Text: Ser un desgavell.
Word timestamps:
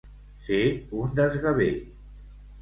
Ser 0.45 0.61
un 1.01 1.13
desgavell. 1.19 1.79